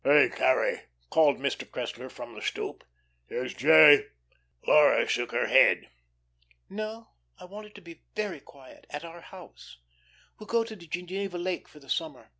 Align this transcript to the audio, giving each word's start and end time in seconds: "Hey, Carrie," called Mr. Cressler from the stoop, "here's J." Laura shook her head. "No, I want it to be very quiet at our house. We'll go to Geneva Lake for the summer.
"Hey, 0.03 0.29
Carrie," 0.35 0.81
called 1.11 1.37
Mr. 1.37 1.63
Cressler 1.63 2.09
from 2.09 2.33
the 2.33 2.41
stoop, 2.41 2.83
"here's 3.27 3.53
J." 3.53 4.07
Laura 4.65 5.07
shook 5.07 5.31
her 5.31 5.45
head. 5.45 5.91
"No, 6.67 7.09
I 7.37 7.45
want 7.45 7.67
it 7.67 7.75
to 7.75 7.81
be 7.81 8.01
very 8.15 8.39
quiet 8.39 8.87
at 8.89 9.05
our 9.05 9.21
house. 9.21 9.77
We'll 10.39 10.47
go 10.47 10.63
to 10.63 10.75
Geneva 10.75 11.37
Lake 11.37 11.67
for 11.67 11.79
the 11.79 11.87
summer. 11.87 12.29